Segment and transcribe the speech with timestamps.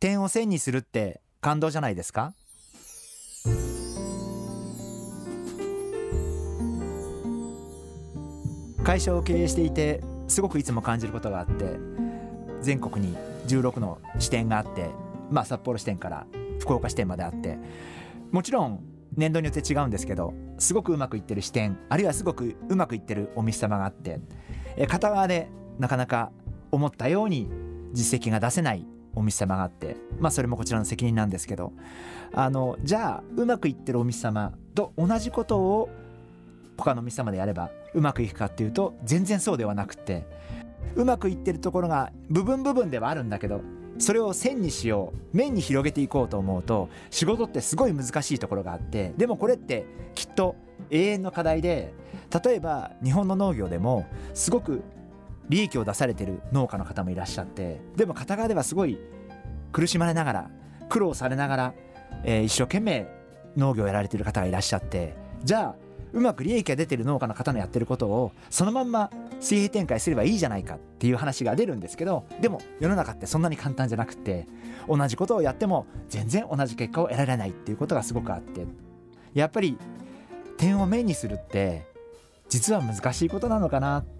[0.00, 2.32] 点を線にするって感動じゃないですか？
[8.84, 11.76] 会社を経営していてすごくいつも感じることがあって
[12.62, 13.16] 全国に
[13.46, 14.88] 16の支店があって
[15.30, 16.26] まあ札幌支店から
[16.58, 17.58] 福岡支店まであって
[18.30, 18.82] もちろん
[19.14, 24.20] 年度によって違うんですけどすごくうまくいってる支店あるいはすごくうまくいってるお店様があって
[24.86, 26.30] 片側でなかなか
[26.70, 27.50] 思ったように
[27.92, 31.72] 実績が出せないお店様があってまあそれもこちらの責任なんですけど
[32.32, 35.90] あのじゃあうまくいってるお店様と同じことを
[36.76, 40.24] 他のお店様でやればうまくいくかっていうと全然そうではなくて
[40.94, 43.60] うまくいってるところが部分部分ではあるんだけど
[43.98, 50.54] それを線にしよう面に広げていこうと思うと仕事ってすごい難しいところがあってでもこれってきっと
[50.90, 51.92] 永遠の課題で
[52.44, 54.82] 例えば日本の農業でもすごく
[55.48, 58.98] 利益を出されてる農家の方もいらっしゃってでも片側ではすごい
[59.72, 60.50] 苦しまれながら
[60.88, 61.74] 苦労されながら、
[62.24, 63.06] えー、一生懸命
[63.56, 65.14] 農業をやられてる方がいらっしゃって
[65.44, 69.10] じゃあうまく利益が出てる農家の方のやってることをそのまんま
[69.40, 74.46] 水平展開すればいいじゃないかっていう話が出るんですけどでも世の中ってそんなに簡単じゃなくて
[74.88, 78.66] 同じことをやっても全然同じ結果を得られないっていうことがすごくあって
[79.34, 79.76] やっぱり
[80.56, 81.86] 点を面にするって
[82.48, 84.17] 実は難しいことなのかなって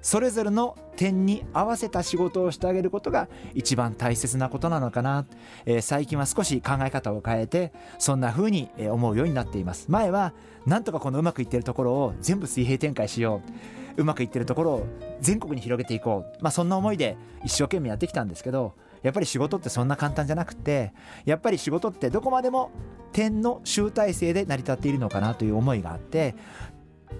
[0.00, 5.26] それぞれの点に合わせた仕事をしてあげることが一番大切なことなのかな、
[5.66, 9.86] えー、最近は少し考え方を変えてそんな風に思うようになっています。
[9.88, 10.32] 前は
[10.66, 13.78] なんとかこのうまくいってるところを全部水平展開しよう。
[13.98, 14.86] うまくいってるところを
[15.20, 20.92] 全国に広げていこう、まあ、そんな思いで一生懸命やってきたんですけどやっぱり仕事ってそんな簡単じゃなくて
[21.24, 22.70] やっぱり仕事ってどこまでも
[23.12, 26.36] 点の集大成で成り立っているのかなという思いがあって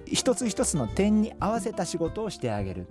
[0.06, 2.87] 一つ一つの点に合わせた仕事をしてあげる。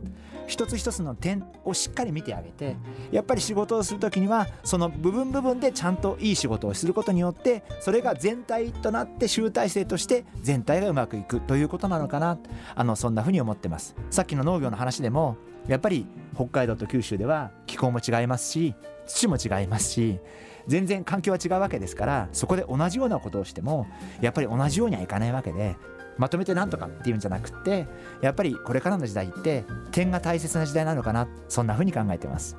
[0.47, 2.77] 一つ一つの点をしっかり見てあげて
[3.11, 12.37] やっぱり仕事をする時にはその部分部分でちゃんといい仕事をすることによってそれが全体となって集大成として全体がうまくいくということなのかな。
[12.75, 13.95] あのそんなふうに思ってます。
[14.09, 15.35] さっきの農業の話でも
[15.67, 16.05] やっぱり
[16.35, 20.19] 北海道と九州では気候も違いますし土も違いますし
[20.67, 23.87] 全然環境は違うわけですからそこで同じようなことをしても
[24.21, 25.77] やっぱり同じようにはいかないわけで
[26.17, 27.87] まとめてなんとかっていうんじゃなくって
[28.21, 32.57] やっぱりこれからの時代って点が大切な時代なのかなそんな風に考えてます。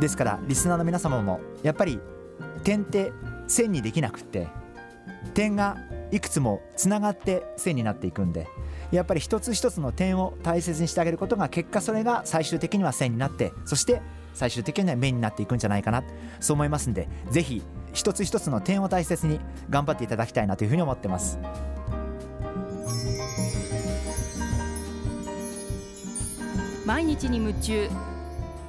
[0.00, 2.00] ですからリスナーの皆様もやっぱり
[2.64, 3.12] 点って
[3.46, 4.48] 線にできなくって
[5.34, 5.76] 点が
[6.10, 8.48] いくつもつながって線になっていくんで
[8.90, 14.02] やっぱり一つ一つの点を大切にしてあげることが結果それが最終的には線になってそして
[14.34, 16.02] 最終的には面になっていくんじゃないかな。
[16.40, 17.62] そう思いますんでぜひ
[17.92, 21.38] 一つ一つの点を大切に頑張っていただきたいなというふうに思ってます。
[26.86, 27.88] 毎日に夢中。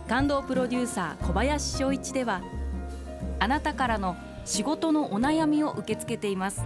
[0.07, 2.41] 感動プロデューサー小林翔一では
[3.39, 6.65] あなたからの仕事のお悩みを受け付けています。